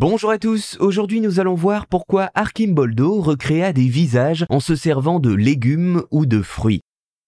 Bonjour 0.00 0.30
à 0.30 0.38
tous, 0.38 0.76
aujourd'hui 0.78 1.20
nous 1.20 1.40
allons 1.40 1.56
voir 1.56 1.88
pourquoi 1.88 2.30
Archimboldo 2.34 3.20
recréa 3.20 3.72
des 3.72 3.88
visages 3.88 4.46
en 4.48 4.60
se 4.60 4.76
servant 4.76 5.18
de 5.18 5.34
légumes 5.34 6.04
ou 6.12 6.24
de 6.24 6.40
fruits. 6.40 6.82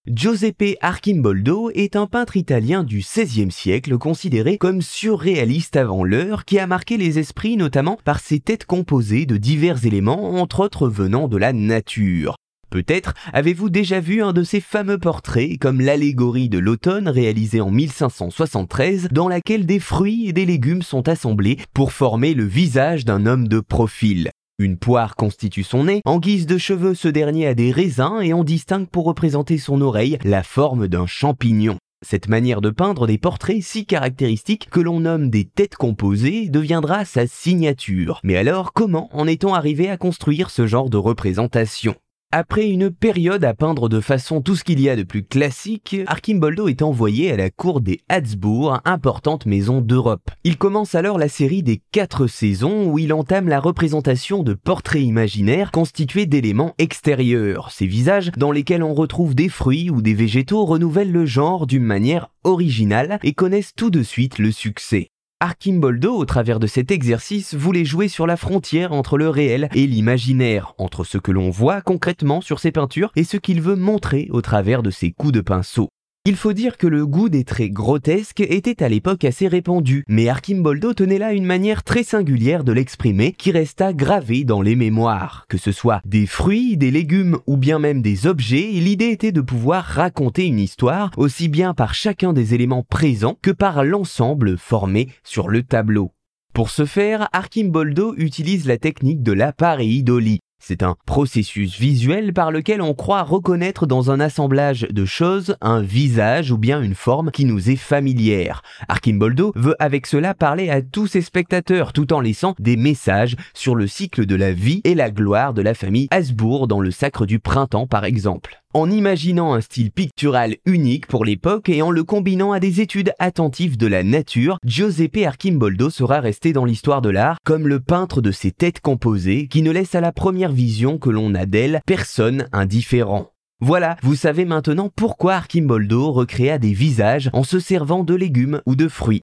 Giuseppe 0.07 0.77
Archimboldo 0.81 1.73
est 1.75 1.97
un 1.97 2.07
peintre 2.07 2.37
italien 2.37 2.85
du 2.85 2.99
XVIe 2.99 3.51
siècle 3.51 3.99
considéré 3.99 4.57
comme 4.57 4.83
surréaliste 4.83 5.75
avant 5.75 6.05
l'heure 6.05 6.45
qui 6.45 6.61
a 6.61 6.69
marqué 6.69 6.97
les 6.97 7.19
esprits 7.19 7.57
notamment 7.57 7.99
par 8.05 8.21
ses 8.21 8.39
têtes 8.39 8.67
composées 8.67 9.27
de 9.27 9.37
divers 9.37 9.85
éléments 9.85 10.41
entre 10.41 10.61
autres 10.61 10.89
venant 10.89 11.27
de 11.27 11.39
la 11.39 11.53
nature. 11.53 12.37
Peut-être 12.71 13.15
avez-vous 13.33 13.69
déjà 13.69 13.99
vu 13.99 14.23
un 14.23 14.33
de 14.33 14.45
ces 14.45 14.61
fameux 14.61 14.99
portraits 14.99 15.59
comme 15.59 15.81
l'allégorie 15.81 16.49
de 16.49 16.59
l'automne 16.59 17.09
réalisée 17.09 17.61
en 17.61 17.71
1573 17.71 19.09
dans 19.11 19.29
laquelle 19.29 19.67
des 19.67 19.81
fruits 19.81 20.29
et 20.29 20.33
des 20.33 20.47
légumes 20.47 20.83
sont 20.83 21.09
assemblés 21.09 21.59
pour 21.75 21.93
former 21.93 22.33
le 22.33 22.45
visage 22.45 23.05
d'un 23.05 23.27
homme 23.27 23.49
de 23.49 23.59
profil. 23.59 24.31
Une 24.61 24.77
poire 24.77 25.17
constitue 25.17 25.65
son 25.65 25.85
nez, 25.85 26.01
en 26.05 26.19
guise 26.19 26.47
de 26.47 26.59
cheveux 26.59 26.95
ce 26.95 27.09
dernier 27.09 27.49
a 27.49 27.55
des 27.55 27.73
raisins 27.73 28.21
et 28.23 28.35
on 28.35 28.45
distingue 28.45 28.87
pour 28.87 29.05
représenter 29.05 29.59
son 29.59 29.81
oreille 29.81 30.19
la 30.23 30.43
forme 30.43 30.87
d'un 30.87 31.07
champignon. 31.07 31.77
Cette 32.07 32.29
manière 32.29 32.61
de 32.61 32.71
peindre 32.71 33.07
des 33.07 33.19
portraits 33.19 33.63
si 33.63 33.85
caractéristiques 33.85 34.71
que 34.71 34.81
l'on 34.81 35.01
nomme 35.01 35.29
des 35.29 35.45
têtes 35.45 35.77
composées 35.77 36.49
deviendra 36.49 37.05
sa 37.05 37.27
signature. 37.27 38.21
Mais 38.23 38.37
alors 38.37 38.73
comment 38.73 39.09
en 39.13 39.27
est-on 39.27 39.55
arrivé 39.55 39.91
à 39.91 39.97
construire 39.97 40.51
ce 40.51 40.67
genre 40.67 40.89
de 40.89 40.97
représentation? 40.97 41.95
Après 42.33 42.69
une 42.69 42.91
période 42.91 43.45
à 43.45 43.55
peindre 43.55 43.89
de 43.89 44.01
façon 44.01 44.41
tout 44.41 44.55
ce 44.55 44.63
qu'il 44.63 44.81
y 44.81 44.89
a 44.89 44.95
de 44.95 45.03
plus 45.03 45.25
classique, 45.25 45.97
Archimboldo 46.07 46.69
est 46.69 46.83
envoyé 46.83 47.33
à 47.33 47.37
la 47.37 47.51
cour 47.51 47.81
des 47.81 48.01
Habsbourg, 48.09 48.81
importante 48.85 49.47
maison 49.47 49.81
d'Europe. 49.81 50.31
Il 50.45 50.57
commence 50.57 50.95
alors 50.95 51.19
la 51.19 51.29
série 51.29 51.65
des 51.65 51.83
quatre 51.91 52.29
saisons 52.29 52.87
où 52.87 53.01
il 53.01 53.13
entame 53.13 53.49
la 53.49 53.59
représentation 53.59 54.45
de 54.45 54.55
portraits 54.55 55.03
imaginaires 55.03 55.73
constitués 55.73 56.27
d'éléments 56.27 56.75
extérieurs. 56.79 57.73
Ces 57.73 57.87
visages, 57.87 58.31
dans 58.37 58.53
lesquels 58.53 58.85
on 58.85 58.95
retrouve 58.95 59.35
des 59.35 59.49
fruits 59.49 59.91
ou 59.91 60.01
des 60.01 60.15
végétaux, 60.15 60.65
renouvellent 60.65 61.13
le 61.13 61.27
genre 61.27 61.67
d'une 61.67 61.83
manière 61.83 62.31
originale 62.45 63.19
et 63.25 63.33
connaissent 63.33 63.75
tout 63.75 63.91
de 63.91 64.05
suite 64.05 64.39
le 64.39 64.53
succès. 64.53 65.10
Archimboldo, 65.43 66.15
au 66.15 66.27
travers 66.27 66.61
de 66.61 66.67
cet 66.67 66.91
exercice, 66.91 67.55
voulait 67.55 67.87
jouer 67.87 68.09
sur 68.09 68.27
la 68.27 68.37
frontière 68.37 68.93
entre 68.93 69.17
le 69.17 69.31
réel 69.31 69.71
et 69.75 69.87
l'imaginaire, 69.87 70.75
entre 70.77 71.03
ce 71.03 71.17
que 71.17 71.33
l'on 71.33 71.49
voit 71.49 71.81
concrètement 71.81 72.43
sur 72.43 72.61
ses 72.61 72.73
peintures 72.73 73.11
et 73.17 73.25
ce 73.25 73.39
qu'il 73.39 73.63
veut 73.63 73.75
montrer 73.75 74.29
au 74.33 74.43
travers 74.43 74.83
de 74.83 74.91
ses 74.91 75.13
coups 75.13 75.33
de 75.33 75.41
pinceau. 75.41 75.89
Il 76.31 76.37
faut 76.37 76.53
dire 76.53 76.77
que 76.77 76.87
le 76.87 77.09
goût 77.09 77.29
des 77.29 77.43
traits 77.43 77.73
grotesques 77.73 78.39
était 78.39 78.85
à 78.85 78.89
l'époque 78.89 79.25
assez 79.25 79.49
répandu, 79.49 80.05
mais 80.07 80.29
Archimboldo 80.29 80.95
tenait 80.95 81.19
là 81.19 81.33
une 81.33 81.45
manière 81.45 81.83
très 81.83 82.05
singulière 82.05 82.63
de 82.63 82.71
l'exprimer 82.71 83.33
qui 83.33 83.51
resta 83.51 83.93
gravée 83.93 84.45
dans 84.45 84.63
les 84.63 84.77
mémoires. 84.77 85.45
Que 85.49 85.59
ce 85.59 85.73
soit 85.73 86.01
des 86.05 86.27
fruits, 86.27 86.77
des 86.77 86.93
légumes 86.93 87.39
ou 87.49 87.57
bien 87.57 87.81
même 87.81 88.01
des 88.01 88.29
objets, 88.29 88.69
l'idée 88.71 89.09
était 89.09 89.33
de 89.33 89.41
pouvoir 89.41 89.83
raconter 89.83 90.47
une 90.47 90.61
histoire 90.61 91.11
aussi 91.17 91.49
bien 91.49 91.75
par 91.75 91.95
chacun 91.95 92.33
des 92.33 92.55
éléments 92.55 92.85
présents 92.89 93.37
que 93.43 93.51
par 93.51 93.83
l'ensemble 93.83 94.57
formé 94.57 95.09
sur 95.25 95.49
le 95.49 95.65
tableau. 95.65 96.13
Pour 96.53 96.71
ce 96.71 96.85
faire, 96.85 97.29
Archimboldo 97.33 98.15
utilise 98.17 98.67
la 98.67 98.79
technique 98.79 99.25
de 99.25 99.33
l'apareidolie, 99.33 100.39
c'est 100.61 100.83
un 100.83 100.95
processus 101.07 101.81
visuel 101.81 102.33
par 102.33 102.53
lequel 102.53 102.83
on 102.83 102.95
croit 102.95 103.23
reconnaître 103.23 103.87
dans 103.87 104.11
un 104.11 104.21
assemblage 104.21 104.87
de 104.91 105.05
choses 105.05 105.57
un 105.61 105.81
visage 105.81 106.53
ou 106.53 106.59
bien 106.59 106.81
une 106.81 106.95
forme 106.95 107.31
qui 107.31 107.45
nous 107.45 107.71
est 107.71 107.77
familière. 107.77 108.63
Archimboldo 108.89 109.53
veut 109.57 109.77
avec 109.79 110.07
cela 110.07 110.35
parler 110.35 110.71
à 110.71 110.83
tous 110.83 111.07
ses 111.07 111.23
spectateurs 111.23 111.93
tout 111.93 112.13
en 112.13 112.21
laissant 112.21 112.55
des 112.59 112.77
messages 112.77 113.37
sur 113.55 113.75
le 113.75 113.87
cycle 113.87 114.27
de 114.27 114.37
la 114.37 114.53
vie 114.53 114.83
et 114.85 114.95
la 114.95 115.11
gloire 115.11 115.55
de 115.55 115.63
la 115.63 115.75
famille 115.75 116.09
Habsbourg 116.11 116.69
dans 116.69 116.81
le 116.81 116.91
Sacre 116.91 117.27
du 117.27 117.41
Printemps 117.41 117.87
par 117.87 118.05
exemple 118.05 118.60
en 118.73 118.91
imaginant 118.91 119.55
un 119.55 119.61
style 119.61 119.91
pictural 119.91 120.57
unique 120.65 121.07
pour 121.07 121.25
l'époque 121.25 121.69
et 121.69 121.83
en 121.83 121.91
le 121.91 122.05
combinant 122.05 122.53
à 122.53 122.61
des 122.61 122.81
études 122.81 123.13
attentives 123.19 123.77
de 123.77 123.87
la 123.87 124.03
nature, 124.03 124.59
Giuseppe 124.65 125.27
Archimboldo 125.27 125.91
sera 125.91 126.21
resté 126.21 126.53
dans 126.53 126.65
l'histoire 126.65 127.03
de 127.03 127.11
l'art 127.11 127.39
comme 127.45 127.67
le 127.67 127.81
peintre 127.81 128.21
de 128.21 128.31
ces 128.31 128.53
têtes 128.53 128.81
composées 128.81 129.49
qui 129.49 129.63
ne 129.63 129.71
laisse 129.71 129.95
à 129.95 130.01
la 130.01 130.13
première 130.13 130.53
vision 130.53 130.99
que 130.99 131.11
l'on 131.11 131.35
a 131.35 131.47
d'elle 131.47 131.81
personne 131.87 132.49
indifférent. 132.53 133.33
Voilà, 133.63 133.97
vous 134.03 134.15
savez 134.15 134.45
maintenant 134.45 134.89
pourquoi 134.95 135.35
Archimboldo 135.35 136.13
recréa 136.13 136.59
des 136.59 136.73
visages 136.73 137.29
en 137.35 137.43
se 137.43 137.59
servant 137.59 138.05
de 138.05 138.15
légumes 138.15 138.63
ou 138.65 138.75
de 138.75 138.89
fruits. 138.89 139.23